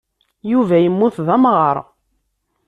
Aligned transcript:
Yuba 0.51 0.75
yemmut 0.83 1.15
d 1.25 1.27
amɣar. 1.35 1.77